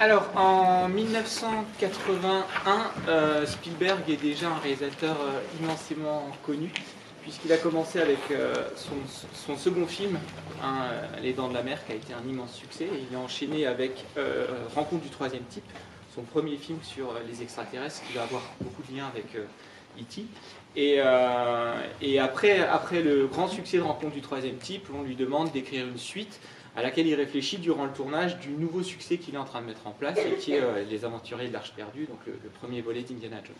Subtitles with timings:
[0.00, 2.44] Alors, en 1981,
[3.08, 6.70] euh, Spielberg est déjà un réalisateur euh, immensément connu,
[7.22, 10.16] puisqu'il a commencé avec euh, son, second film,
[10.62, 10.84] hein,
[11.20, 14.04] Les Dents de la Mer, qui a été un immense succès, il a enchaîné avec
[14.76, 15.66] Rencontre du troisième type,
[16.14, 19.34] son premier film sur les extraterrestres, qui va avoir beaucoup de liens avec
[19.98, 20.26] E.T.
[20.76, 21.00] Et,
[22.02, 25.98] et après le grand succès de Rencontre du troisième type, on lui demande d'écrire une
[25.98, 26.38] suite
[26.76, 29.66] à laquelle il réfléchit durant le tournage du nouveau succès qu'il est en train de
[29.66, 32.80] mettre en place, et qui est euh, Les Aventuriers de l'Arche perdue, donc le, premier
[32.82, 33.56] volet d'Indiana Jones.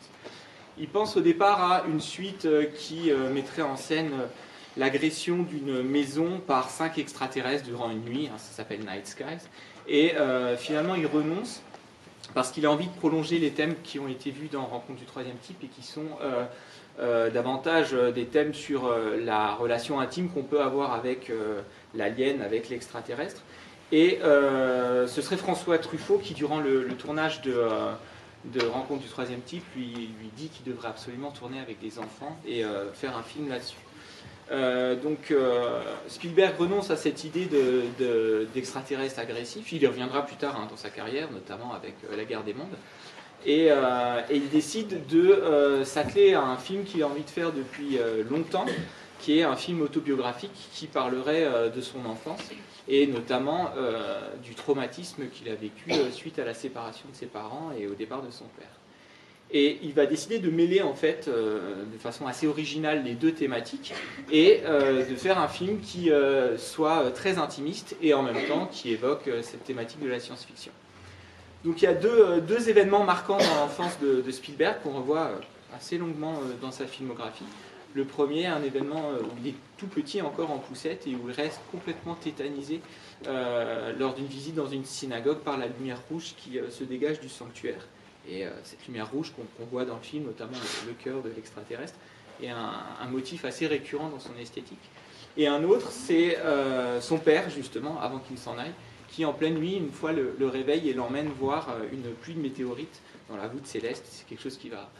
[0.78, 4.12] Il pense au départ à une suite euh, qui euh, mettrait en scène
[4.76, 9.48] l'agression d'une maison par cinq extraterrestres durant une nuit, hein, ça s'appelle Night Skies,
[9.88, 10.12] et
[10.58, 11.62] finalement il renonce
[12.34, 15.06] parce qu'il a envie de prolonger les thèmes qui ont été vus dans Rencontre du
[15.06, 16.06] troisième type et qui sont
[16.98, 21.32] davantage des thèmes sur la relation intime qu'on peut avoir avec
[21.94, 23.42] l'alien avec l'extraterrestre.
[23.90, 27.92] Et euh, ce serait François Truffaut qui, durant le, tournage de, euh,
[28.44, 32.64] de, Rencontre du troisième type, lui, dit qu'il devrait absolument tourner avec des enfants et
[32.64, 33.76] euh, faire un film là-dessus.
[35.02, 35.32] donc
[36.08, 37.48] Spielberg renonce à cette idée
[38.54, 39.72] d'extraterrestre de, agressif.
[39.72, 42.76] Il y reviendra plus tard hein, dans sa carrière, notamment avec La guerre des mondes.
[43.46, 43.70] Et
[44.30, 47.98] il décide de s'atteler à un film qu'il a envie de faire depuis
[48.28, 48.66] longtemps,
[49.18, 52.40] qui est un film autobiographique qui parlerait euh, de son enfance
[52.86, 57.26] et notamment euh, du traumatisme qu'il a vécu euh, suite à la séparation de ses
[57.26, 58.68] parents et au départ de son père.
[59.50, 63.94] Et il va décider de mêler en fait de façon assez originale les deux thématiques
[64.30, 66.10] et de faire un film qui
[66.58, 70.70] soit très intimiste et en même temps qui évoque cette thématique de la science-fiction.
[71.64, 75.30] Donc il y a deux, deux événements marquants dans l'enfance de, de Spielberg qu'on revoit
[75.74, 77.46] assez longuement dans sa filmographie.
[77.94, 81.28] Le premier, un événement euh, où il est tout petit encore en poussette et où
[81.28, 82.80] il reste complètement tétanisé
[83.26, 87.18] euh, lors d'une visite dans une synagogue par la lumière rouge qui euh, se dégage
[87.20, 87.86] du sanctuaire.
[88.30, 91.98] Et cette lumière rouge qu'on voit dans le film, notamment le, cœur de l'extraterrestre,
[92.42, 94.82] est un, motif assez récurrent dans son esthétique.
[95.38, 96.36] Et un autre, c'est
[97.00, 98.74] son père, justement, avant qu'il s'en aille,
[99.08, 102.40] qui en pleine nuit, une fois le, le réveille et l'emmène voir une pluie de
[102.40, 103.00] météorites
[103.30, 104.04] dans la voûte céleste.
[104.10, 104.90] C'est quelque chose qui va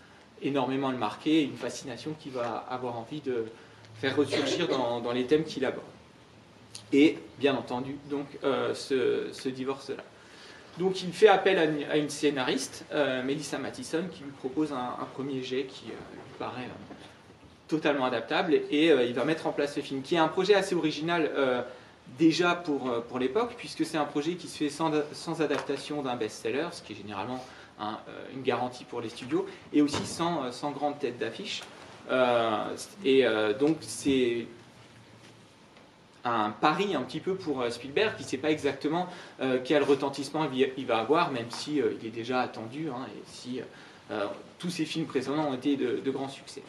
[0.43, 3.47] énormément le marquer, une fascination qui va avoir envie de
[4.01, 5.85] faire ressurgir dans, les thèmes qu'il aborde.
[6.93, 10.03] Et bien entendu, donc, euh, ce, divorce-là.
[10.79, 15.43] Donc il fait appel à une, scénariste, euh, Melissa Mattison, qui lui propose un, premier
[15.43, 16.69] jet qui euh, lui paraît
[17.67, 20.75] totalement adaptable, et il va mettre en place ce film, qui est un projet assez
[20.75, 21.31] original
[22.19, 26.69] déjà pour, pour l'époque, puisque c'est un projet qui se fait sans adaptation d'un best-seller,
[26.73, 27.45] ce qui est généralement
[27.81, 31.63] Hein, euh, une garantie pour les studios, et aussi sans, euh, sans grande tête d'affiche.
[32.11, 32.75] Euh,
[33.05, 33.25] et
[33.61, 34.47] donc c'est
[36.25, 39.09] un pari un petit peu pour Spielberg qui ne sait pas exactement
[39.65, 43.61] quel retentissement il va avoir, même si il est déjà attendu hein, et si
[44.59, 46.63] tous ses films précédents ont été de grands succès.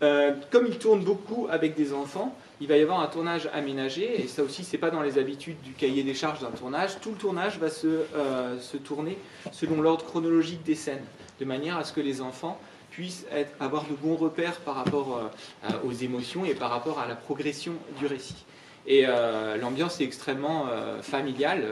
[0.00, 4.28] comme il tourne beaucoup avec des enfants, il va y avoir un tournage aménagé, et
[4.28, 7.00] ça aussi, c'est pas dans les habitudes du cahier des charges d'un tournage.
[7.00, 9.18] Tout le tournage va se, euh, tourner
[9.50, 11.02] selon l'ordre chronologique des scènes,
[11.40, 12.60] de manière à ce que les enfants
[12.92, 13.26] puissent
[13.58, 15.18] avoir de bons repères par rapport
[15.64, 18.44] euh, aux émotions et par rapport à la progression du récit.
[18.86, 20.66] Et euh, l'ambiance est extrêmement
[21.02, 21.64] familiale.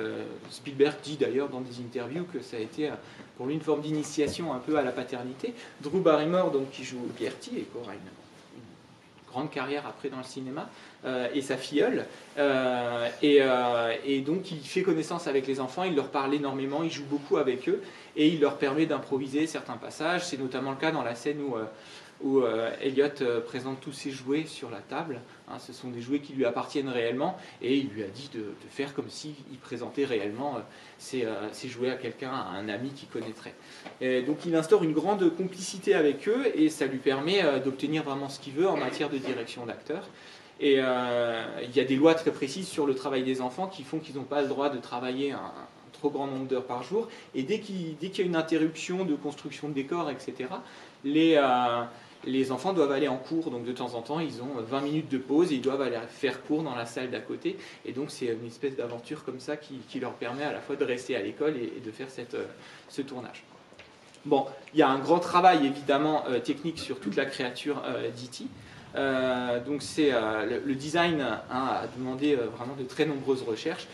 [0.51, 2.91] Spielberg dit d'ailleurs dans des interviews que ça a été
[3.37, 5.55] pour lui une forme d'initiation un peu à la paternité.
[5.83, 8.01] Drew Barrymore, qui joue Gertie et Coraline
[9.31, 10.69] grande carrière après dans le cinéma,
[11.05, 12.07] euh, et sa filleule.
[12.39, 16.91] Euh, euh, et, donc il fait connaissance avec les enfants, il leur parle énormément, il
[16.91, 17.83] joue beaucoup avec eux,
[18.17, 20.27] et il leur permet d'improviser certains passages.
[20.27, 21.55] C'est notamment le cas dans la scène où
[22.23, 25.21] où euh, Elliot euh, présente tous ses jouets sur la table.
[25.49, 28.45] Hein, ce sont des jouets qui lui appartiennent réellement et il lui a dit de,
[28.71, 33.55] faire comme s'il présentait réellement euh, ses, jouets à quelqu'un, à un ami qu'il connaîtrait.
[34.27, 38.39] donc il instaure une grande complicité avec eux et ça lui permet d'obtenir vraiment ce
[38.39, 40.09] qu'il veut en matière de direction d'acteur.
[40.61, 43.99] Et il y a des lois très précises sur le travail des enfants qui font
[43.99, 45.53] qu'ils n'ont pas le droit de travailler un,
[45.93, 47.09] trop grand nombre d'heures par jour.
[47.35, 50.49] Et dès qu'il y a une interruption de construction de décors, etc.,
[51.05, 51.37] les,
[52.25, 55.09] les enfants doivent aller en cours, donc de temps en temps, ils ont 20 minutes
[55.09, 57.57] de pause ils doivent aller faire cours dans la salle d'à côté.
[57.85, 60.85] Et donc, c'est une espèce d'aventure comme ça qui, leur permet à la fois de
[60.85, 62.47] rester à l'école et, de faire cette, euh,
[62.89, 63.43] ce tournage.
[64.25, 68.11] Bon, il y a un grand travail évidemment euh, technique sur toute la créature euh,
[68.11, 68.45] d'E.T.
[69.67, 73.87] donc, c'est le, design hein, a demandé vraiment de très nombreuses recherches.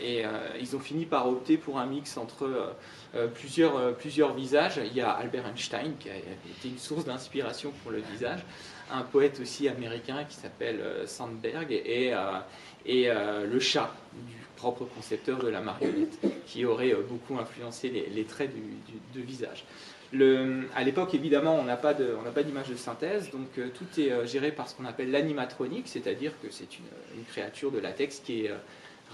[0.00, 0.24] Et
[0.60, 2.74] ils ont fini par opter pour un mix entre
[3.16, 4.80] euh, plusieurs, euh, plusieurs visages.
[4.84, 8.40] Il y a Albert Einstein qui a été une source d'inspiration pour le visage,
[8.90, 12.12] un poète aussi américain qui s'appelle euh, Sandberg et,
[12.86, 18.50] et le chat du propre concepteur de la marionnette, qui aurait beaucoup influencé les, traits
[19.14, 19.64] de visage.
[20.12, 24.68] Le, à l'époque, évidemment, on n'a pas d'image de, synthèse, donc tout est géré par
[24.68, 28.50] ce qu'on appelle l'animatronique, c'est-à-dire que c'est une, créature de latex qui est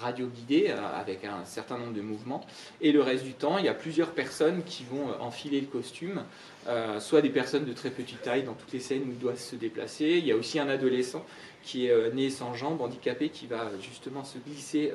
[0.00, 2.44] radio guidée euh, avec un certain nombre de mouvements.
[2.80, 5.66] Et le reste du temps, il y a plusieurs personnes qui vont euh, enfiler le
[5.66, 6.24] costume,
[6.68, 9.38] euh, soit des personnes de très petite taille dans toutes les scènes où ils doivent
[9.38, 10.16] se déplacer.
[10.18, 11.24] Il y a aussi un adolescent
[11.62, 14.90] qui est né sans jambes, handicapé, qui va justement se glisser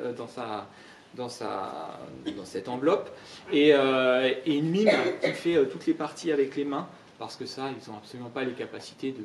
[1.15, 1.29] dans
[2.43, 3.15] cette enveloppe,
[3.53, 4.89] et, une mime
[5.21, 6.87] qui fait toutes les parties avec les mains,
[7.19, 9.23] parce que ça, ils n'ont absolument pas les capacités de,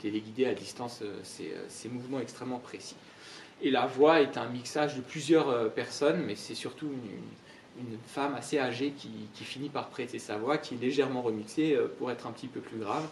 [0.00, 2.96] téléguider à distance ces mouvements extrêmement précis.
[3.62, 7.20] Et la voix est un mixage de plusieurs euh, personnes, mais c'est surtout une,
[8.06, 12.10] femme assez âgée qui, finit par prêter sa voix, qui est légèrement remixée euh, pour
[12.10, 13.06] être un petit peu plus grave.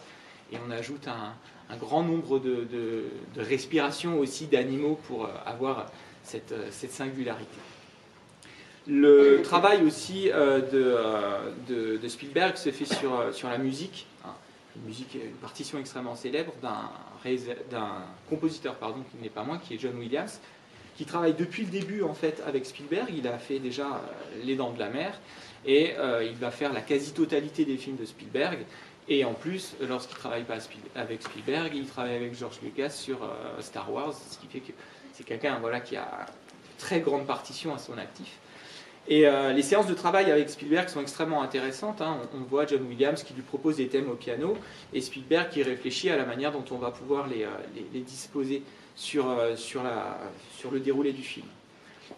[0.51, 1.33] Et on ajoute un,
[1.77, 3.05] grand nombre de,
[3.37, 5.87] respirations aussi d'animaux pour euh, avoir
[6.23, 7.57] cette, singularité.
[8.87, 14.07] Le travail aussi de, Spielberg se fait sur, sur la musique.
[14.75, 16.89] Une partition extrêmement célèbre d'un
[17.69, 20.39] d'un compositeur pardon, qui n'est pas moi, qui est John Williams,
[20.95, 23.09] qui travaille depuis le début en fait avec Spielberg.
[23.15, 25.19] Il a fait déjà euh, Les Dents de la Mer
[25.65, 28.59] et euh, il va faire la quasi-totalité des films de Spielberg.
[29.07, 30.57] Et en plus, lorsqu'il travaille pas
[30.95, 34.71] avec Spielberg, il travaille avec George Lucas sur euh, Star Wars, ce qui fait que
[35.13, 38.37] c'est quelqu'un voilà, qui a une très grande partition à son actif.
[39.11, 42.01] Euh, les séances de travail avec Spielberg sont extrêmement intéressantes.
[42.01, 42.17] Hein.
[42.33, 44.55] On, voit John Williams qui lui propose des thèmes au piano
[44.93, 48.61] et Spielberg qui réfléchit à la manière dont on va pouvoir les, euh, disposer
[48.95, 49.81] sur, euh, sur,
[50.71, 51.47] le déroulé du film.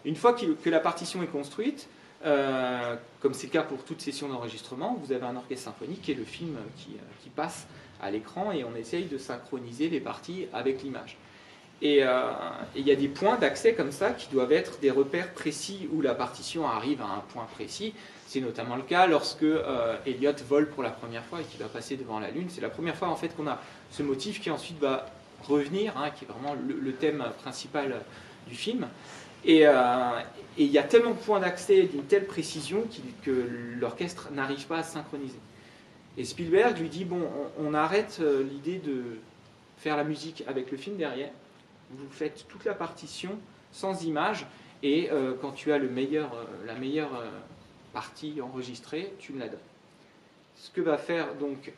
[0.04, 1.88] Une fois que la partition est construite,
[2.22, 6.24] comme c'est le cas pour toute session d'enregistrement, vous avez un orchestre symphonique et le
[6.24, 7.66] film qui, qui passe
[8.00, 11.16] à l'écran et on essaye de synchroniser les parties avec l'image.
[11.82, 12.30] Euh,
[12.76, 15.88] et il y a des points d'accès comme ça qui doivent être des repères précis
[15.92, 17.92] où la partition arrive à un point précis.
[18.26, 21.66] C'est notamment le cas lorsque euh, Elliot vole pour la première fois et qu'il va
[21.66, 22.46] passer devant la Lune.
[22.50, 25.06] C'est la première fois en fait qu'on a ce motif qui ensuite va
[25.42, 27.96] revenir, hein, qui est vraiment le, thème principal
[28.46, 28.86] du film.
[29.48, 30.20] Euh,
[30.56, 32.84] et, il y a tellement de points d'accès d'une telle précision
[33.24, 33.48] que
[33.80, 35.40] l'orchestre n'arrive pas à synchroniser.
[36.16, 37.28] Et Spielberg lui dit bon,
[37.58, 39.18] on arrête l'idée de
[39.78, 41.30] faire la musique avec le film derrière
[41.92, 43.38] vous faites toute la partition
[43.72, 44.46] sans image,
[44.82, 47.28] et euh, quand tu as le meilleur, euh, la meilleure euh,
[47.92, 49.58] partie enregistrée, tu me la donnes.
[50.56, 51.72] Ce que va faire donc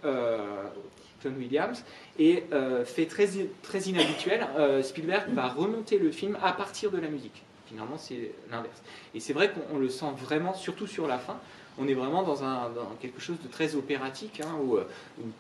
[1.23, 1.85] John Williams,
[2.19, 2.45] et
[2.85, 3.29] fait très,
[3.63, 4.47] très inhabituel,
[4.83, 7.45] Spielberg va remonter le film à partir de la musique.
[7.67, 8.83] Finalement, c'est l'inverse.
[9.15, 11.39] Et c'est vrai qu'on le sent vraiment, surtout sur la fin,
[11.79, 12.37] on est vraiment dans,
[13.01, 14.79] quelque chose de très opératique, hein, où,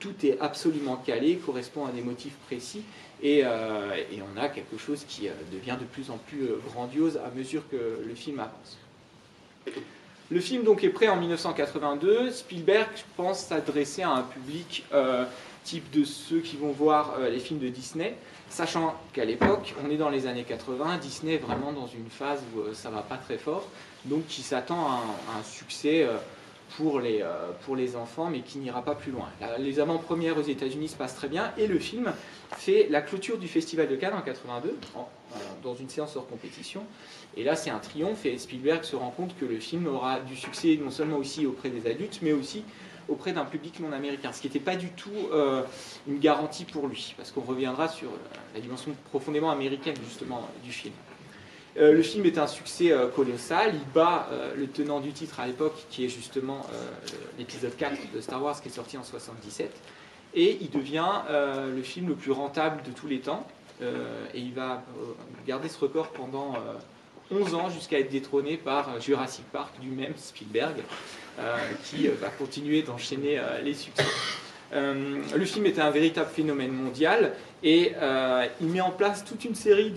[0.00, 2.82] tout est absolument calé, correspond à des motifs précis,
[3.24, 7.18] euh, et, on a quelque chose qui euh, devient de plus en plus euh, grandiose
[7.24, 8.78] à mesure que le film avance.
[10.30, 12.30] Le film donc est prêt en 1982.
[12.30, 14.84] Spielberg, pense, s'adresser à un public
[15.64, 18.16] type de ceux qui vont voir les films de Disney,
[18.54, 22.40] sachant qu'à l'époque, on est dans les années 80, Disney est vraiment dans une phase
[22.54, 23.68] où ça va pas très fort,
[24.04, 25.00] donc qui s'attend à,
[25.36, 26.06] un succès
[26.76, 29.26] pour les, euh, pour les enfants, mais qui n'ira pas plus loin.
[29.58, 32.12] Les avant-premières aux États-Unis se passent très bien, et le film
[32.52, 34.78] fait la clôture du Festival de Cannes en 82,
[35.64, 36.84] dans une séance hors compétition.
[37.36, 40.36] Et là, c'est un triomphe, et Spielberg se rend compte que le film aura du
[40.36, 42.62] succès non seulement aussi auprès des adultes, mais aussi
[43.08, 45.62] auprès d'un public non américain, ce qui n'était pas du tout euh,
[46.06, 48.10] une garantie pour lui, parce qu'on reviendra sur
[48.54, 50.94] la dimension profondément américaine justement du film.
[51.76, 53.74] Euh, le film est un succès euh, colossal.
[53.74, 56.66] Il bat euh, le tenant du titre à l'époque, qui est justement
[57.38, 59.70] l'épisode 4 de Star Wars, qui est sorti en 77.
[60.36, 63.46] Et il devient le film le plus rentable de tous les temps.
[63.80, 64.82] et il va
[65.46, 66.54] garder ce record pendant
[67.30, 70.82] 11 ans jusqu'à être détrôné par Jurassic Park du même Spielberg,
[71.84, 74.04] qui va continuer d'enchaîner les succès.
[74.72, 77.92] le film est un véritable phénomène mondial et
[78.60, 79.92] il met en place toute une série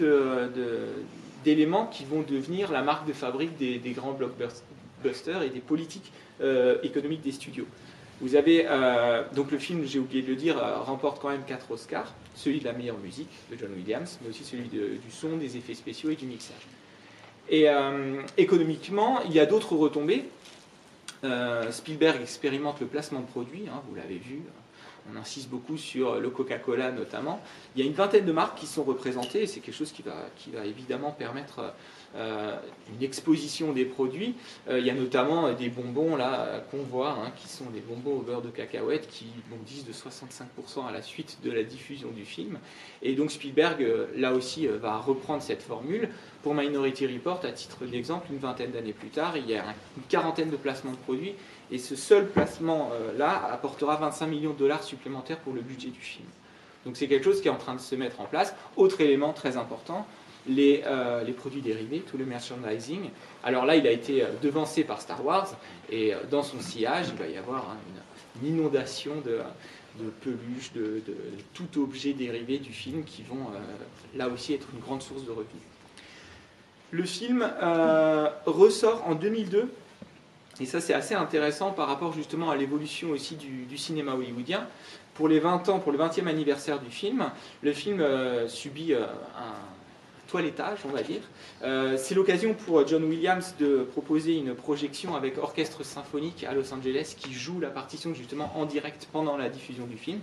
[1.43, 6.77] d'éléments qui vont devenir la marque de fabrique des, grands blockbusters et des politiques euh,
[6.83, 7.65] économiques des studios.
[8.21, 11.43] Vous avez euh, donc le film, j'ai oublié de le dire, euh, remporte quand même
[11.47, 15.37] 4 Oscars, celui de la meilleure musique de John Williams, mais aussi celui du son,
[15.37, 16.67] des effets spéciaux et du mixage.
[17.49, 17.67] Et
[18.37, 20.25] économiquement, il y a d'autres retombées.
[21.71, 24.43] Spielberg expérimente le placement de produits, hein, vous l'avez vu,
[25.11, 27.41] on insiste beaucoup sur le Coca-Cola notamment.
[27.75, 30.01] Il y a une vingtaine de marques qui sont représentées et c'est quelque chose qui
[30.01, 31.69] va, qui va évidemment permettre euh,
[32.17, 34.35] une exposition des produits.
[34.69, 38.19] Euh, il y a notamment des bonbons là qu'on voit, hein, qui sont des bonbons
[38.19, 42.25] au beurre de cacahuète qui bondissent de 65% à la suite de la diffusion du
[42.25, 42.59] film.
[43.01, 46.09] Et donc Spielberg, euh, là aussi, va reprendre cette formule
[46.43, 49.63] pour Minority Report, à titre d'exemple, une vingtaine d'années plus tard, il y a
[49.97, 51.33] une quarantaine de placements de produits,
[51.71, 56.27] et ce seul placement-là apportera 25 millions de dollars supplémentaires pour le budget du film.
[56.85, 58.55] Donc c'est quelque chose qui est en train de se mettre en place.
[58.77, 60.07] Autre élément très important,
[60.47, 60.83] les,
[61.25, 63.09] les, produits dérivés, tout le merchandising.
[63.43, 65.55] Alors là, il a été devancé par Star Wars,
[65.89, 67.77] et dans son sillage, il va y avoir hein,
[68.41, 69.39] une, inondation de,
[70.21, 71.01] peluches, de,
[71.53, 73.59] tout objet dérivé du film qui vont euh,
[74.15, 75.63] là aussi être une grande source de revenus.
[76.91, 79.69] Le film euh, ressort en 2002,
[80.59, 84.67] et ça c'est assez intéressant par rapport justement à l'évolution aussi du, cinéma hollywoodien.
[85.15, 87.31] Pour les 20 ans, pour le 20e anniversaire du film,
[87.63, 89.03] le film euh, subit un
[90.27, 91.21] toilettage, on va dire.
[91.63, 96.73] Euh, c'est l'occasion pour John Williams de proposer une projection avec orchestre symphonique à Los
[96.73, 100.19] Angeles qui joue la partition justement en direct pendant la diffusion du film.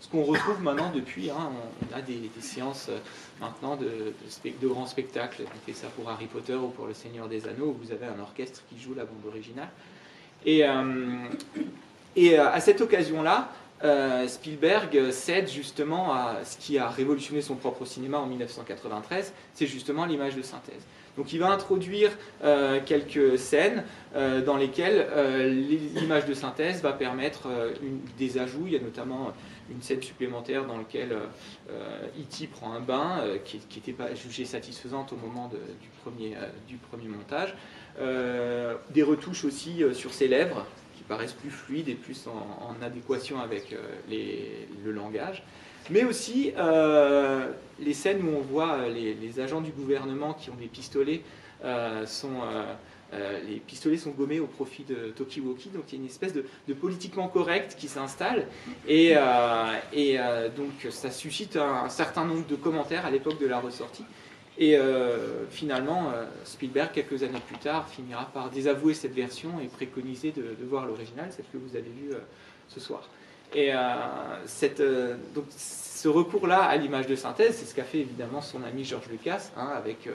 [0.00, 1.50] Ce qu'on retrouve maintenant depuis, hein,
[1.90, 2.98] on a des, séances euh,
[3.40, 4.12] maintenant de,
[4.66, 5.44] grands spectacles.
[5.46, 8.06] On fait ça pour Harry Potter ou pour Le Seigneur des Anneaux, où vous avez
[8.06, 9.70] un orchestre qui joue la bande originale.
[10.44, 11.16] Et, euh,
[12.16, 13.50] et à cette occasion-là,
[13.84, 19.66] euh, Spielberg cède justement à ce qui a révolutionné son propre cinéma en 1993, c'est
[19.66, 20.82] justement l'image de synthèse.
[21.16, 22.10] Donc il va introduire
[22.42, 23.84] euh, quelques scènes
[24.16, 25.06] euh, dans lesquelles
[25.94, 27.48] l'image de synthèse va permettre
[28.18, 28.64] des ajouts.
[28.66, 29.32] Il y a notamment
[29.70, 31.16] une scène supplémentaire dans laquelle
[31.70, 32.46] E.T.
[32.48, 35.50] prend un bain qui n'était pas jugée satisfaisante au moment
[36.68, 37.54] du premier montage.
[38.90, 40.66] des retouches aussi sur ses lèvres
[41.08, 43.78] paraissent plus fluides et plus en, adéquation avec euh,
[44.84, 45.42] le langage.
[45.90, 50.56] Mais aussi euh, les scènes où on voit euh, les, agents du gouvernement qui ont
[50.56, 51.22] des pistolets
[52.06, 52.42] sont
[53.46, 56.74] les pistolets sont gommés au profit de Tokiwoki, donc il y a une espèce de,
[56.74, 58.46] politiquement correct qui s'installe,
[58.86, 59.14] et
[60.56, 64.04] donc ça suscite un, certain nombre de commentaires à l'époque de la ressortie.
[64.56, 69.66] Et euh, finalement, euh, Spielberg, quelques années plus tard, finira par désavouer cette version et
[69.66, 72.18] préconiser de, voir l'original, celle que vous avez vue euh,
[72.68, 73.08] ce soir.
[73.56, 73.70] Et
[75.32, 79.08] donc, ce recours-là à l'image de synthèse, c'est ce qu'a fait évidemment son ami George
[79.08, 80.08] Lucas, hein, avec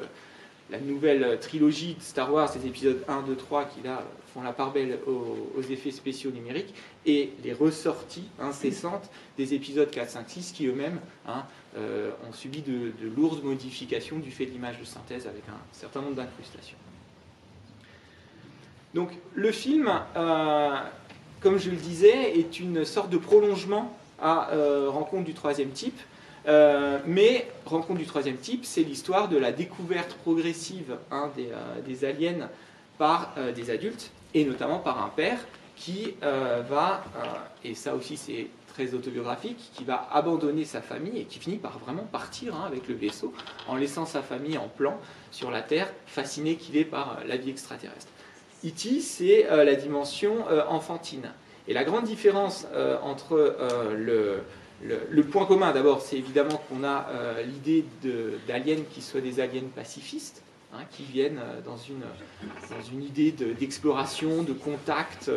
[0.71, 4.53] la nouvelle trilogie de Star Wars, les épisodes 1, 2, 3, qui là font la
[4.53, 6.73] part belle aux, effets spéciaux numériques,
[7.05, 11.43] et les ressorties incessantes des épisodes 4, 5, 6, qui eux-mêmes hein,
[11.77, 16.01] euh, ont subi de, lourdes modifications du fait de l'image de synthèse avec un certain
[16.01, 16.77] nombre d'incrustations.
[18.93, 20.75] Donc le film, euh,
[21.41, 25.99] comme je le disais, est une sorte de prolongement à euh, Rencontre du troisième type,
[27.05, 31.29] mais Rencontre du troisième type, c'est l'histoire de la découverte progressive hein,
[31.85, 32.49] des, aliens
[32.97, 35.39] par des adultes, et notamment par un père
[35.75, 37.03] qui va,
[37.63, 38.47] et ça aussi c'est
[38.93, 42.95] autobiographique, qui va abandonner sa famille et qui finit par vraiment partir hein, avec le
[42.95, 43.33] vaisseau
[43.67, 44.97] en laissant sa famille en plan
[45.31, 48.11] sur la Terre, fasciné qu'il est par euh, la vie extraterrestre.
[48.65, 51.31] E.T., c'est euh, la dimension euh, enfantine.
[51.67, 52.65] Et la grande différence
[53.03, 53.55] entre
[53.95, 54.41] le,
[54.81, 57.07] le, point commun, d'abord, c'est évidemment qu'on a
[57.45, 57.85] l'idée
[58.47, 62.03] d'aliens qui soient des aliens pacifistes, Hein, qui viennent dans une,
[62.69, 65.31] dans une idée d'exploration, de, contact,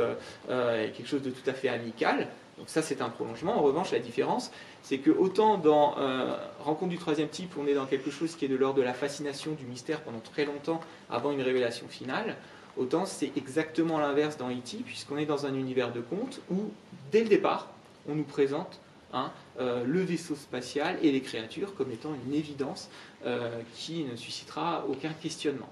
[0.46, 2.28] quelque chose de tout à fait amical.
[2.58, 3.58] Donc ça, c'est un prolongement.
[3.58, 4.50] En revanche, la différence,
[4.82, 8.44] c'est que autant dans euh, Rencontre du troisième type, on est dans quelque chose qui
[8.44, 10.80] est de l'ordre de la fascination, du mystère pendant très longtemps
[11.10, 12.36] avant une révélation finale,
[12.76, 16.70] autant c'est exactement l'inverse dans E.T., puisqu'on est dans un univers de contes où,
[17.10, 17.68] dès le départ,
[18.08, 18.80] on nous présente
[19.12, 22.88] hein, euh, le vaisseau spatial et les créatures comme étant une évidence
[23.26, 25.68] euh, qui ne suscitera aucun questionnement.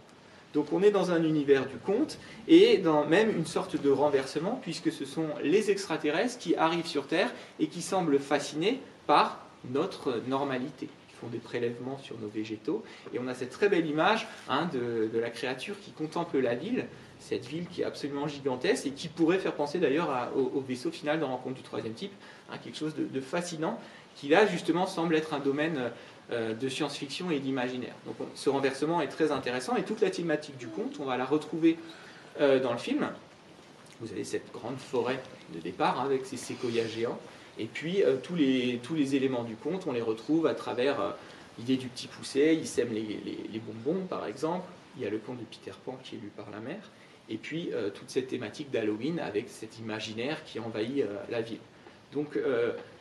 [0.53, 2.19] Donc on est dans un univers du conte
[2.49, 7.07] et dans même une sorte de renversement puisque ce sont les extraterrestres qui arrivent sur
[7.07, 10.89] Terre et qui semblent fascinés par notre normalité.
[11.21, 15.19] Font des prélèvements sur nos végétaux et on a cette très belle image hein, de,
[15.19, 16.87] la créature qui contemple la ville,
[17.19, 21.21] cette ville qui est absolument gigantesque et qui pourrait faire penser d'ailleurs au, vaisseau final
[21.21, 22.13] dans Rencontre du troisième type,
[22.51, 23.79] hein, quelque chose de, de fascinant
[24.17, 25.91] qui là justement semble être un domaine
[26.33, 27.95] euh, de science-fiction et d'imaginaire.
[28.07, 31.25] Donc ce renversement est très intéressant et toute la thématique du conte, on va la
[31.25, 31.77] retrouver
[32.41, 33.09] euh, dans le film.
[34.01, 35.21] Vous avez cette grande forêt
[35.53, 37.19] de départ hein, avec ces séquoias géants.
[37.61, 41.15] Et puis euh, tous, les, tous les éléments du conte, on les retrouve à travers
[41.59, 45.39] l'idée du petit poussé, il sème les, bonbons par exemple, il y a le conte
[45.39, 46.91] de Peter Pan qui est lu par la mère,
[47.29, 51.61] et puis toute cette thématique d'Halloween avec cet imaginaire qui envahit la ville.
[52.13, 52.39] Donc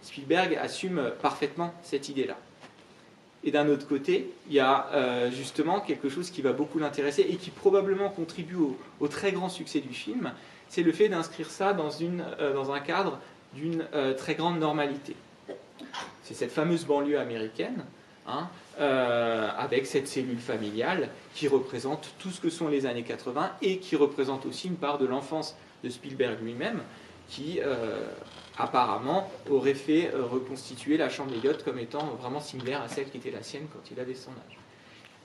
[0.02, 2.38] Spielberg assume parfaitement cette idée-là.
[3.44, 7.22] Et d'un autre côté, il y a euh, justement quelque chose qui va beaucoup l'intéresser
[7.22, 8.58] et qui probablement contribue
[9.00, 10.34] au, très grand succès du film,
[10.68, 13.20] c'est le fait d'inscrire ça dans, une, euh, dans, un cadre
[13.54, 15.16] d'une euh, très grande normalité.
[16.24, 17.84] C'est cette fameuse banlieue américaine,
[18.28, 18.48] hein,
[18.80, 23.80] euh, avec cette cellule familiale qui représente tout ce que sont les années 80 et
[23.80, 26.82] qui représente aussi une part de l'enfance de Spielberg lui-même,
[27.28, 28.06] qui euh,
[28.58, 33.32] apparemment aurait fait reconstituer la chambre d'Eliott comme étant vraiment similaire à celle qui était
[33.32, 34.58] la sienne quand il avait son âge.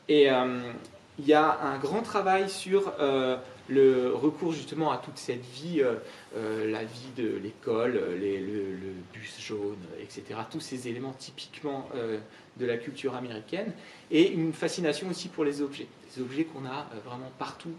[0.09, 0.29] Et
[1.19, 2.93] il y a un grand travail sur
[3.69, 5.95] le recours justement à toute cette vie, euh,
[6.37, 10.41] euh, la vie de l'école, euh, le, bus jaune, etc.
[10.51, 11.89] Tous ces éléments typiquement
[12.57, 13.73] de la culture américaine.
[14.11, 15.87] Et une fascination aussi pour les objets.
[16.15, 17.73] Des objets qu'on a vraiment partout,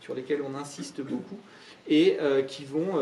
[0.00, 1.38] sur lesquels on insiste beaucoup
[1.88, 2.98] et qui vont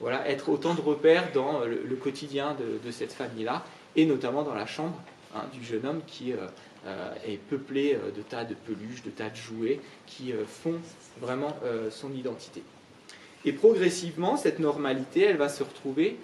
[0.00, 3.64] voilà, être autant de repères dans le, quotidien de, cette famille-là,
[3.96, 4.98] et notamment dans la chambre
[5.34, 6.32] hein, du jeune homme qui
[7.26, 10.80] est peuplé euh, de tas de peluches, de tas de jouets qui euh, font
[11.20, 11.54] vraiment
[11.90, 12.62] son identité.
[13.44, 16.16] Et progressivement, cette normalité, elle va se retrouver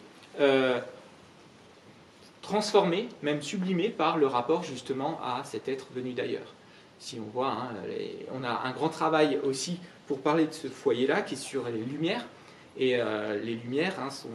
[2.41, 6.55] transformée, même sublimée par le rapport justement à cet être venu d'ailleurs.
[6.99, 7.75] Si on voit, hein,
[8.33, 11.83] on a un grand travail aussi pour parler de ce foyer-là qui est sur les
[11.83, 12.25] lumières.
[12.79, 14.31] Et les lumières hein, sont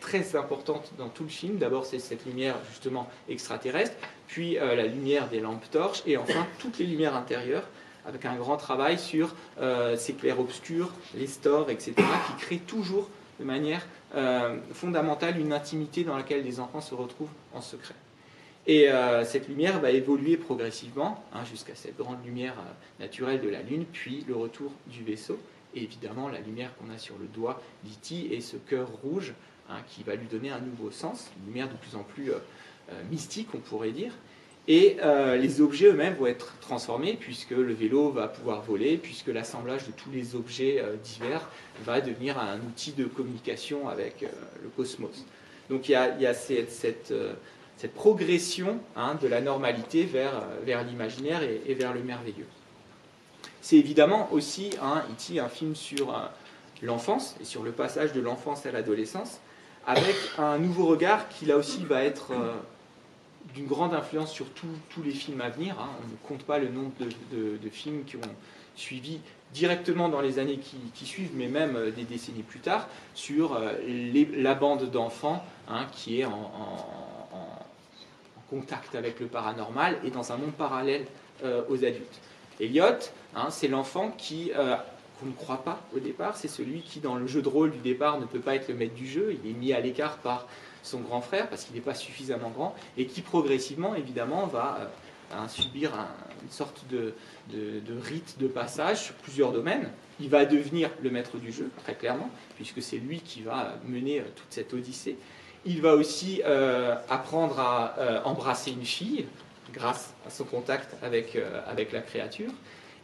[0.00, 1.58] très importantes dans tout le film.
[1.58, 3.94] D'abord, c'est cette lumière justement extraterrestre,
[4.26, 7.68] puis euh, la lumière des lampes torches, et enfin toutes les lumières intérieures,
[8.06, 13.44] avec un grand travail sur euh, ces clairs-obscurs, les stores, etc., qui créent toujours de
[13.44, 17.94] manière euh, fondamentale une intimité dans laquelle les enfants se retrouvent en secret.
[18.66, 18.88] Et
[19.24, 22.54] cette lumière va évoluer progressivement hein, jusqu'à cette grande lumière
[23.00, 25.40] naturelle de la Lune, puis le retour du vaisseau,
[25.74, 29.34] et évidemment la lumière qu'on a sur le doigt d'Iti et ce cœur rouge
[29.70, 33.02] hein, qui va lui donner un nouveau sens, une lumière de plus en plus euh,
[33.10, 34.12] mystique, on pourrait dire.
[34.68, 39.28] Et euh, les objets eux-mêmes vont être transformés puisque le vélo va pouvoir voler, puisque
[39.28, 41.48] l'assemblage de tous les objets euh, divers
[41.84, 44.22] va devenir un outil de communication avec
[44.62, 45.24] le cosmos.
[45.70, 47.14] Donc il y a, cette,
[47.94, 52.46] progression hein, de la normalité vers, l'imaginaire et, vers le merveilleux.
[53.62, 55.04] C'est évidemment aussi hein,
[55.38, 56.12] un film sur
[56.82, 59.40] l'enfance et sur le passage de l'enfance à l'adolescence,
[59.86, 62.32] avec un nouveau regard qui là aussi va être
[63.54, 65.76] d'une grande influence sur tous les films à venir.
[65.80, 65.88] Hein.
[66.02, 66.92] On ne compte pas le nombre
[67.32, 68.34] de, films qui ont
[68.76, 69.20] suivi
[69.52, 70.58] directement dans les années
[70.94, 73.72] qui, suivent, mais même euh, des décennies plus tard, sur euh,
[74.36, 76.52] la bande d'enfants hein, qui est en,
[78.48, 81.06] contact avec le paranormal et dans un monde parallèle
[81.44, 82.20] euh, aux adultes.
[82.58, 82.98] Elliot,
[83.36, 84.50] hein, c'est l'enfant qui
[85.20, 87.78] qu'on ne croit pas au départ, c'est celui qui, dans le jeu de rôle du
[87.78, 90.46] départ, ne peut pas être le maître du jeu, il est mis à l'écart par
[90.82, 94.90] son grand frère parce qu'il n'est pas suffisamment grand et qui progressivement évidemment va
[95.32, 95.92] euh, subir
[96.42, 97.12] une sorte de,
[98.02, 99.90] rite de passage sur plusieurs domaines.
[100.20, 104.20] Il va devenir le maître du jeu, très clairement, puisque c'est lui qui va mener
[104.20, 105.18] euh, toute cette odyssée.
[105.66, 109.26] Il va aussi euh, apprendre à embrasser une fille
[109.74, 112.50] grâce à son contact avec, avec la créature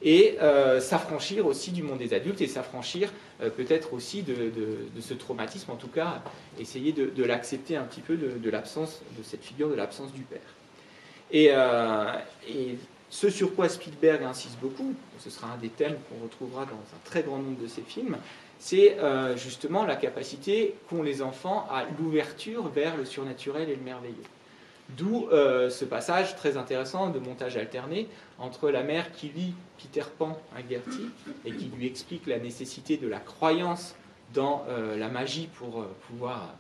[0.03, 4.53] et euh, s'affranchir aussi du monde des adultes et s'affranchir euh, peut-être aussi de,
[5.01, 6.23] ce traumatisme, en tout cas
[6.59, 10.41] essayer de, l'accepter un petit peu de, l'absence de cette figure, de l'absence du père.
[11.35, 12.13] Euh,
[12.49, 12.77] et,
[13.09, 17.01] ce sur quoi Spielberg insiste beaucoup, ce sera un des thèmes qu'on retrouvera dans un
[17.05, 18.17] très grand nombre de ses films,
[18.59, 18.97] c'est
[19.37, 24.25] justement la capacité qu'ont les enfants à l'ouverture vers le surnaturel et le merveilleux.
[24.91, 28.07] D'où euh, ce passage très intéressant de montage alterné
[28.39, 31.11] entre la mère qui lit Peter Pan à Gertie
[31.45, 33.97] et qui lui explique la nécessité de la croyance
[34.33, 36.55] dans euh, la magie pour euh, pouvoir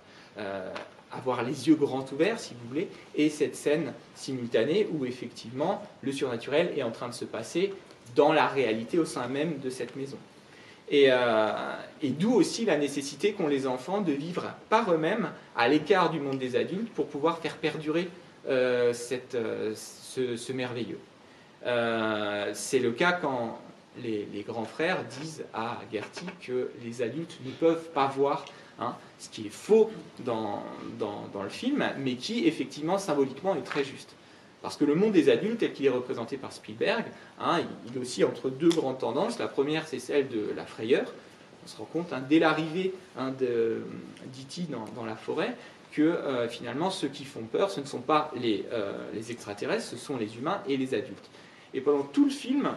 [1.12, 6.12] avoir les yeux grands ouverts, si vous voulez, et cette scène simultanée où effectivement le
[6.12, 7.72] surnaturel est en train de se passer
[8.14, 10.18] dans la réalité au sein même de cette maison.
[10.88, 11.08] Et,
[12.02, 16.20] et d'où aussi la nécessité qu'ont les enfants de vivre par eux-mêmes à l'écart du
[16.20, 18.08] monde des adultes pour pouvoir faire perdurer
[18.48, 18.92] euh,
[19.34, 21.00] euh, ce, merveilleux.
[21.66, 23.58] Euh, c'est le cas quand
[24.02, 28.44] les, grands frères disent à Gertie que les adultes ne peuvent pas voir,
[28.78, 30.62] hein, ce qui est faux dans,
[31.42, 34.14] le film, mais qui effectivement symboliquement est très juste.
[34.66, 37.04] Parce que le monde des adultes, tel qu'il est représenté par Spielberg,
[37.38, 39.38] hein, il aussi entre deux grandes tendances.
[39.38, 41.04] La première, c'est celle de la frayeur.
[41.64, 44.62] On se rend compte, hein, dès l'arrivée hein, d'E.T.
[44.96, 45.54] Dans, la forêt,
[45.92, 49.96] que euh, finalement ceux qui font peur, ce ne sont pas euh, les, extraterrestres, ce
[49.96, 51.30] sont les humains et les adultes.
[51.72, 52.70] Et pendant tout le film,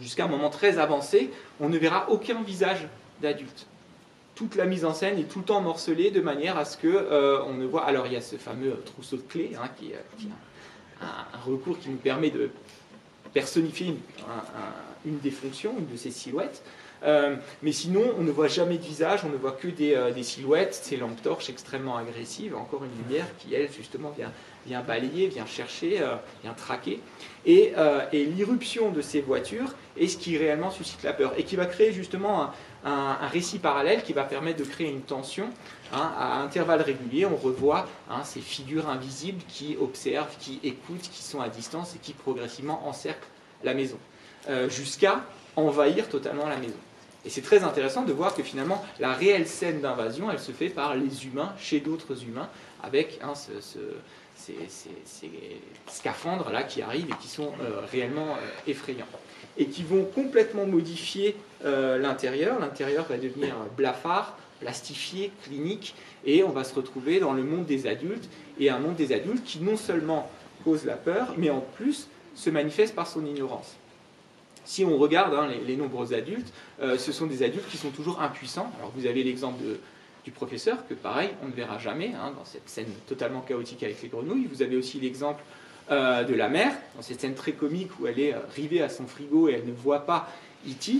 [0.00, 2.88] jusqu'à un moment très avancé, on ne verra aucun visage
[3.22, 3.68] d'adulte.
[4.34, 6.88] Toute la mise en scène est tout le temps morcelée de manière à ce que
[6.88, 7.84] euh, on ne voit.
[7.84, 9.92] Alors il y a ce fameux trousseau de clés hein, qui,
[11.00, 12.50] un, recours qui nous permet de
[13.32, 13.94] personnifier
[15.04, 16.62] une des fonctions, une de ces silhouettes.
[17.02, 20.22] Euh, mais sinon, on ne voit jamais de visage, on ne voit que des, euh,
[20.22, 24.32] silhouettes, ces lampes torches extrêmement agressives, encore une lumière qui, elle, justement, vient
[24.66, 26.02] vient balayer, vient chercher,
[26.42, 27.00] vient traquer.
[27.44, 27.72] Et,
[28.12, 31.92] l'irruption de ces voitures est ce qui réellement suscite la peur et qui va créer
[31.92, 32.50] justement
[32.84, 35.48] un, récit parallèle qui va permettre de créer une tension
[35.92, 37.26] hein, à intervalles réguliers.
[37.26, 41.98] On revoit hein, ces figures invisibles qui observent, qui écoutent, qui sont à distance et
[41.98, 43.28] qui progressivement encerclent
[43.64, 43.98] la maison,
[44.68, 45.22] jusqu'à
[45.56, 46.76] envahir totalement la maison.
[47.24, 50.68] Et c'est très intéressant de voir que finalement, la réelle scène d'invasion, elle se fait
[50.68, 52.48] par les humains, chez d'autres humains,
[52.84, 53.32] avec hein,
[55.04, 55.30] ces,
[55.88, 59.06] scaphandres-là qui arrivent et qui sont euh, réellement euh, effrayants.
[59.58, 62.58] Et qui vont complètement modifier euh, l'intérieur.
[62.60, 67.86] L'intérieur va devenir blafard, plastifié, clinique, et on va se retrouver dans le monde des
[67.86, 68.28] adultes,
[68.58, 70.30] et un monde des adultes qui non seulement
[70.64, 73.76] cause la peur, mais en plus se manifeste par son ignorance.
[74.64, 78.72] Si on regarde hein, les, nombreux adultes, ce sont des adultes qui sont toujours impuissants.
[78.78, 79.62] Alors vous avez l'exemple
[80.26, 84.02] du professeur, que pareil, on ne verra jamais hein, dans cette scène totalement chaotique avec
[84.02, 84.46] les grenouilles.
[84.52, 85.42] Vous avez aussi l'exemple
[85.90, 88.90] euh, de la mère, dans cette scène très comique où elle est euh, rivée à
[88.90, 90.28] son frigo et elle ne voit pas
[90.68, 90.94] E.T.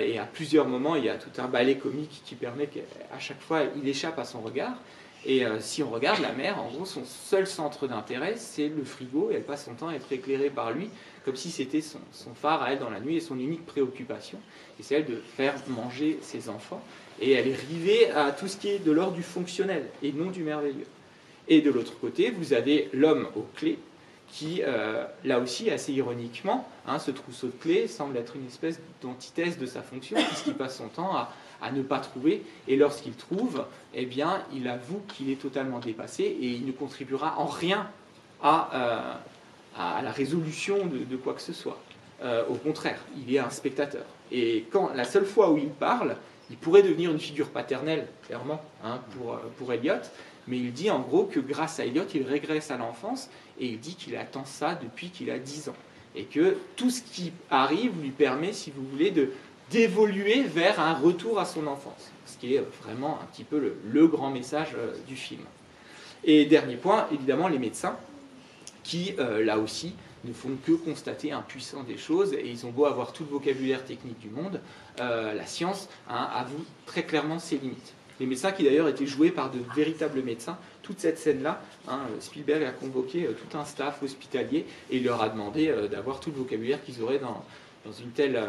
[0.00, 3.40] et à plusieurs moments, il y a tout un ballet comique qui permet qu'à chaque
[3.40, 4.76] fois, il échappe à son regard.
[5.24, 9.30] Et si on regarde la mère, en gros, son seul centre d'intérêt, c'est le frigo,
[9.30, 10.90] et elle passe son temps à être éclairée par lui
[11.28, 12.00] comme si c'était son,
[12.34, 14.38] phare à elle dans la nuit et son unique préoccupation,
[14.80, 16.82] et c'est elle de faire manger ses enfants.
[17.20, 20.30] Et elle est rivée à tout ce qui est de l'ordre du fonctionnel et non
[20.30, 20.86] du merveilleux.
[21.48, 23.78] Et de l'autre côté, vous avez l'homme aux clés,
[24.30, 28.78] qui, euh, là aussi, assez ironiquement, hein, ce trousseau de clés semble être une espèce
[29.02, 33.64] d'antithèse de sa fonction, puisqu'il passe son temps à, ne pas trouver, et lorsqu'il trouve,
[33.94, 37.90] eh bien, il avoue qu'il est totalement dépassé, et il ne contribuera en rien
[38.42, 41.78] à, euh, la résolution de, quoi que ce soit.
[42.22, 44.04] Euh, au contraire, il est un spectateur.
[44.30, 46.16] Et quand la seule fois où il parle,
[46.50, 49.94] il pourrait devenir une figure paternelle, clairement, hein, pour, euh, pour Elliot,
[50.46, 53.28] mais il dit en gros que grâce à Elliot, il régresse à l'enfance,
[53.60, 55.76] et il dit qu'il attend ça depuis qu'il a 10 ans.
[56.16, 59.30] Et que tout ce qui arrive lui permet, si vous voulez, de
[59.70, 62.10] d'évoluer vers un retour à son enfance.
[62.26, 65.42] Ce qui est vraiment un petit peu le, grand message euh, du film.
[66.24, 67.96] Et dernier point, évidemment, les médecins
[68.82, 72.86] qui, euh, là aussi, ne font que constater impuissant des choses, et ils ont beau
[72.86, 74.60] avoir tout le vocabulaire technique du monde,
[75.00, 77.94] euh, la science hein, avoue très clairement ses limites.
[78.20, 82.64] Les médecins qui d'ailleurs étaient joués par de véritables médecins, toute cette scène-là, hein, Spielberg
[82.64, 86.36] a convoqué euh, tout un staff hospitalier et il leur a demandé d'avoir tout le
[86.36, 87.44] vocabulaire qu'ils auraient dans,
[87.86, 88.42] dans une telle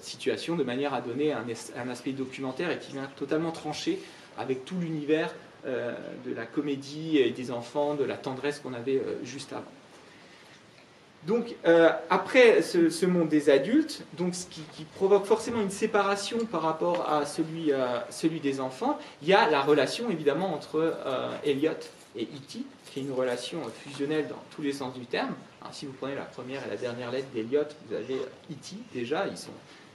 [0.00, 1.44] situation, de manière à donner un,
[1.76, 4.00] un, aspect documentaire et qui vient totalement trancher
[4.36, 5.32] avec tout l'univers
[5.64, 9.62] de la comédie et des enfants, de la tendresse qu'on avait juste avant.
[11.26, 16.62] Donc, euh, après ce, monde des adultes, donc ce qui, provoque forcément une séparation par
[16.62, 21.28] rapport à celui, euh, celui des enfants, il y a la relation évidemment entre euh,
[21.44, 21.70] Elliot
[22.16, 25.34] et E.T., qui est une relation fusionnelle dans tous les sens du terme.
[25.70, 28.16] si vous prenez la première et la dernière lettre d'Elliot, vous avez
[28.50, 28.76] E.T.
[28.92, 29.52] déjà, ils sont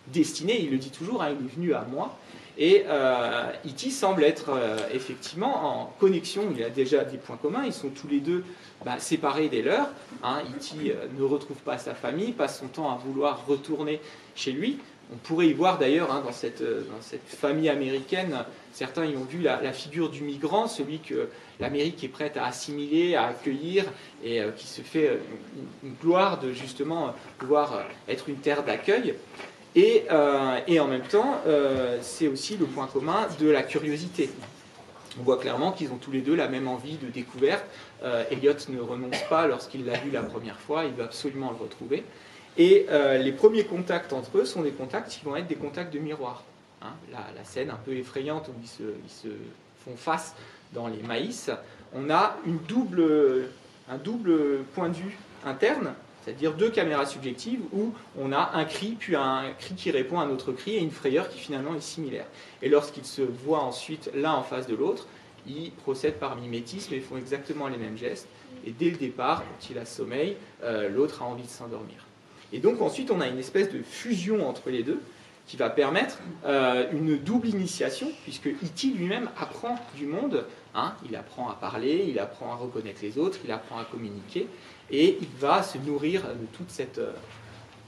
[0.08, 2.18] destinés, il le dit toujours, hein, il est venu à moi.
[2.58, 3.92] Et E.T.
[3.92, 4.50] semble être
[4.92, 8.44] effectivement en connexion, il a déjà des points communs, ils sont tous les deux
[8.86, 9.90] bah, séparé des leurs.
[10.24, 10.92] Hein, E.T.
[10.92, 14.00] Euh, ne retrouve pas sa famille, passe son temps à vouloir retourner
[14.36, 14.78] chez lui.
[15.12, 19.16] On pourrait y voir d'ailleurs hein, dans, cette, euh, dans, cette, famille américaine, certains y
[19.16, 23.86] ont vu la, figure du migrant, celui que l'Amérique est prête à assimiler, à accueillir,
[24.24, 25.20] et euh, qui se fait
[25.84, 29.16] une, gloire de justement pouvoir être une terre d'accueil.
[29.80, 30.06] Et,
[30.68, 31.40] et, en même temps,
[32.02, 34.30] c'est aussi le point commun de la curiosité.
[35.20, 37.66] On voit clairement qu'ils ont tous les deux la même envie de découverte.
[38.04, 41.58] Euh, Elliot ne renonce pas lorsqu'il l'a vu la première fois, il veut absolument le
[41.58, 42.04] retrouver.
[42.58, 45.94] Et euh, les premiers contacts entre eux sont des contacts qui vont être des contacts
[45.94, 46.44] de miroir.
[46.84, 46.94] Hein.
[47.12, 49.30] la, scène un peu effrayante où ils se,
[49.84, 50.36] font face
[50.74, 51.50] dans les maïs,
[51.94, 55.94] on a un double point de vue interne,
[56.28, 60.24] c'est-à-dire deux caméras subjectives où on a un cri, puis un cri qui répond à
[60.24, 62.26] un autre cri et une frayeur qui finalement est similaire.
[62.62, 65.08] Et lorsqu'ils se voient ensuite l'un en face de l'autre,
[65.48, 68.28] ils procèdent par mimétisme et font exactement les mêmes gestes.
[68.66, 72.06] Et dès le départ, quand il a sommeil, euh, l'autre a envie de s'endormir.
[72.52, 75.00] Et donc ensuite, on a une espèce de fusion entre les deux
[75.46, 78.88] qui va permettre euh, une double initiation, puisque E.T.
[78.88, 80.44] lui-même apprend du monde.
[80.76, 80.94] Hein.
[81.10, 84.48] il apprend à parler, il apprend à reconnaître les autres, il apprend à communiquer,
[84.92, 87.12] et il va se nourrir de toute cette, euh,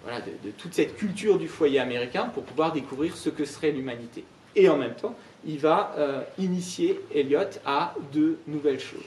[0.04, 4.24] voilà, de toute cette culture du foyer américain pour pouvoir découvrir ce que serait l'humanité.
[4.56, 9.02] Et en même temps, il va euh, initier Elliot à de nouvelles choses.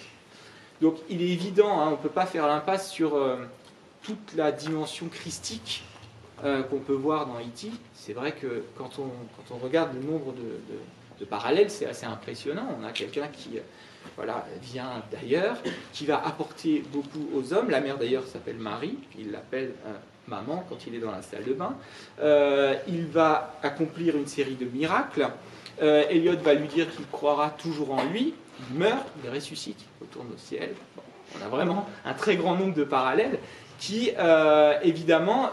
[0.80, 3.36] Donc il est évident, hein, on ne peut pas faire l'impasse sur euh,
[4.02, 5.84] toute la dimension christique
[6.70, 7.68] qu'on peut voir dans E.T.
[7.94, 9.04] C'est vrai que quand on,
[9.36, 10.34] quand on, regarde le nombre
[11.20, 12.66] de, parallèles, c'est assez impressionnant.
[12.80, 13.60] On a quelqu'un qui,
[14.16, 15.56] voilà, vient d'ailleurs,
[15.92, 17.70] qui va apporter beaucoup aux hommes.
[17.70, 19.92] La mère d'ailleurs s'appelle Marie, il l'appelle euh,
[20.28, 21.74] maman quand il est dans la salle de bain.
[22.20, 25.28] Euh, il va accomplir une série de miracles.
[25.82, 28.34] Euh, Elliot va lui dire qu'il croira toujours en lui.
[28.70, 30.74] Il meurt, il ressuscite, il retourne au ciel.
[31.40, 33.38] on a vraiment un très grand nombre de parallèles
[33.78, 34.12] qui,
[34.84, 35.50] évidemment,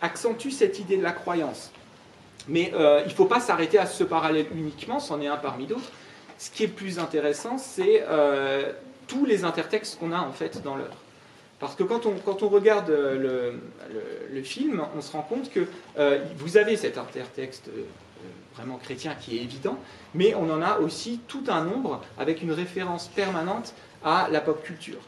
[0.00, 1.72] accentuent cette idée de la croyance.
[2.46, 5.90] Mais il ne faut pas s'arrêter à ce parallèle uniquement, c'en est un parmi d'autres
[6.38, 8.72] ce qui est plus intéressant, c'est euh,
[9.06, 10.96] tous les intertextes qu'on a en fait dans l'œuvre.
[11.58, 13.54] Parce que quand on, quand on regarde le,
[14.30, 15.66] le, film, on se rend compte que
[15.98, 17.84] euh, vous avez cet intertexte euh,
[18.54, 19.78] vraiment chrétien qui est évident,
[20.14, 23.72] mais on en a aussi tout un nombre avec une référence permanente
[24.04, 25.00] à la pop culture.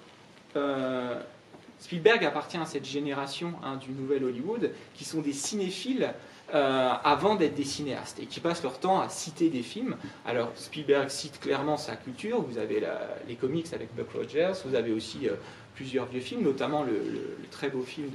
[1.79, 6.13] Spielberg appartient à cette génération hein, du nouvel Hollywood qui sont des cinéphiles
[6.55, 9.97] euh, avant d'être des cinéastes et qui passent leur temps à citer des films.
[10.25, 12.83] Alors Spielberg cite clairement sa culture, vous avez
[13.27, 15.35] les comics avec Buck Rogers, vous avez aussi euh,
[15.75, 18.09] plusieurs vieux films, notamment le, très beau film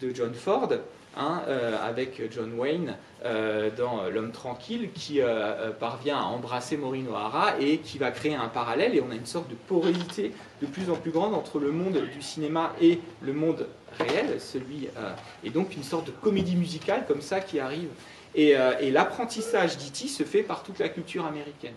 [0.00, 0.68] de, John Ford,
[1.16, 2.94] Hein, euh, avec John Wayne
[3.76, 5.20] dans L'homme tranquille, qui
[5.80, 8.94] parvient à embrasser Maureen O'Hara et qui va créer un parallèle.
[8.94, 10.30] Et on a une sorte de porosité
[10.62, 13.66] de plus en plus grande entre le monde du cinéma et le monde
[13.98, 14.88] réel, celui,
[15.44, 17.90] et donc une sorte de comédie musicale comme ça qui arrive.
[18.34, 20.08] Et, et l'apprentissage d'E.T.
[20.08, 21.74] se fait par toute la culture américaine.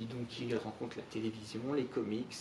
[0.00, 2.36] Il, donc il rencontre la télévision, les comics,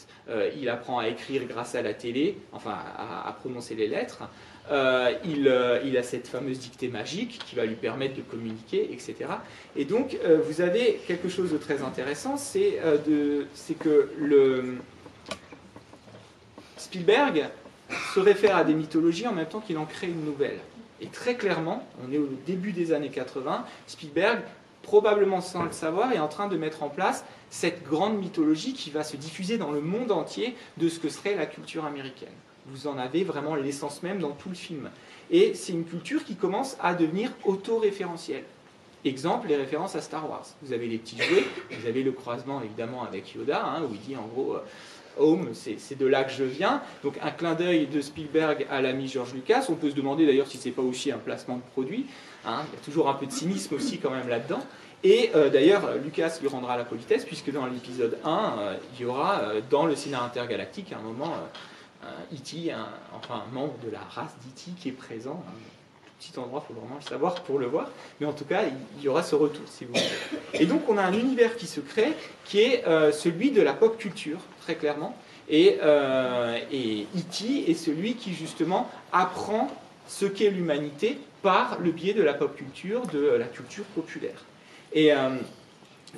[0.55, 4.23] il apprend à écrire grâce à la télé, enfin à prononcer les lettres.
[4.71, 5.13] Euh,
[5.47, 9.15] euh, il, a cette fameuse dictée magique qui va lui permettre de communiquer, etc.
[9.75, 12.79] Et donc, euh, vous avez quelque chose de très intéressant, c'est
[13.79, 14.77] que le
[16.77, 17.45] Spielberg
[18.13, 20.59] se réfère à des mythologies en même temps qu'il en crée une nouvelle.
[21.01, 24.41] Et très clairement, on est au début des années 80, Spielberg,
[24.81, 28.89] probablement sans le savoir, est en train de mettre en place cette grande mythologie qui
[28.89, 32.33] va se diffuser dans le monde entier de ce que serait la culture américaine
[32.67, 34.89] vous en avez vraiment l'essence même dans tout le film.
[35.31, 38.43] Et c'est une culture qui commence à devenir autoréférentielle.
[39.05, 40.45] Exemple, les références à Star Wars.
[40.61, 43.99] Vous avez les petits jouets, vous avez le croisement évidemment avec Yoda, hein, où il
[44.01, 44.63] dit en gros euh,
[45.19, 46.81] Home, c'est de là que je viens.
[47.03, 49.65] Donc un clin d'œil de Spielberg à l'ami George Lucas.
[49.69, 52.05] On peut se demander d'ailleurs si c'est pas aussi un placement de produit.
[52.45, 52.63] Hein.
[52.71, 54.61] Il y a toujours un peu de cynisme aussi quand même là-dedans.
[55.03, 59.05] Et euh, d'ailleurs, Lucas lui rendra la politesse, puisque dans l'épisode 1, euh, il y
[59.05, 61.33] aura dans le cinéma intergalactique un moment
[62.31, 64.71] E.T., un, enfin un membre de la race d'E.T.
[64.79, 65.43] qui est présent.
[65.45, 67.89] Un petit endroit, il faut vraiment le savoir pour le voir.
[68.19, 68.63] Mais en tout cas,
[68.97, 70.05] il y aura ce retour, si vous voulez.
[70.53, 72.13] Et donc, on a un univers qui se crée,
[72.45, 75.15] qui est euh, celui de la pop culture, très clairement.
[75.47, 77.71] Et, euh, et E.T.
[77.71, 79.71] est celui qui, justement, apprend
[80.07, 84.43] ce qu'est l'humanité par le biais de la pop culture, de la culture populaire.
[84.91, 85.37] Et euh,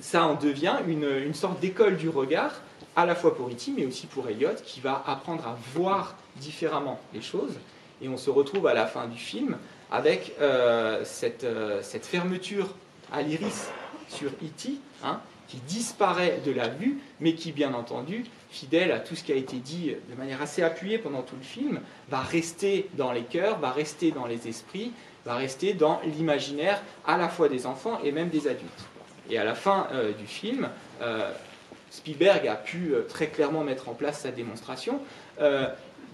[0.02, 2.62] ça en devient une, une sorte d'école du regard
[2.96, 7.00] à la fois pour E.T., mais aussi pour Elliot, qui va apprendre à voir différemment
[7.14, 7.54] les choses.
[8.02, 9.58] Et on se retrouve à la fin du film
[9.92, 12.74] avec euh, cette, euh, cette, fermeture
[13.12, 13.70] à l'iris
[14.08, 19.16] sur E.T., hein, qui disparaît de la vue, mais qui, bien entendu, fidèle à tout
[19.16, 22.90] ce qui a été dit de manière assez appuyée pendant tout le film, va rester
[22.94, 24.94] dans les cœurs, va rester dans les esprits,
[25.26, 28.86] va rester dans l'imaginaire à la fois des enfants et même des adultes.
[29.30, 30.70] Et à la fin euh, du film,
[31.92, 35.00] Spielberg a pu euh, très clairement mettre en place sa démonstration.
[35.42, 35.68] Euh,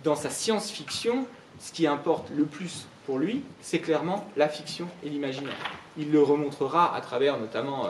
[0.03, 1.27] dans sa science-fiction,
[1.59, 5.53] ce qui importe le plus pour lui, c'est clairement la fiction et l'imaginaire.
[5.97, 7.89] Il le remontrera à travers notamment euh,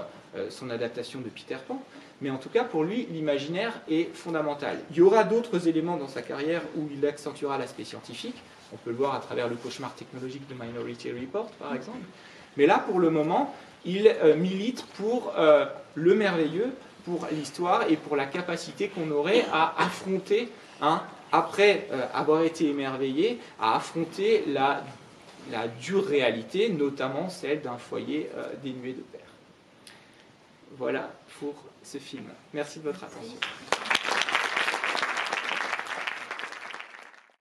[0.49, 1.81] son adaptation de Peter Pan,
[2.21, 4.77] mais en tout cas pour lui, l'imaginaire est fondamental.
[4.91, 8.35] Il y aura d'autres éléments dans sa carrière où il accentuera l'aspect scientifique.
[8.73, 12.05] On peut le voir à travers le cauchemar technologique de Minority Report, par exemple.
[12.57, 13.53] Mais là, pour le moment,
[13.85, 15.33] il milite pour
[15.95, 16.71] le merveilleux,
[17.05, 20.49] pour l'histoire et pour la capacité qu'on aurait à affronter,
[20.81, 24.83] hein, après euh, avoir été émerveillé, à affronter la,
[25.51, 29.21] la, dure réalité, notamment celle d'un foyer euh, dénué de père.
[30.77, 31.09] Voilà
[31.39, 32.25] pour ce film.
[32.53, 33.37] Merci de votre attention.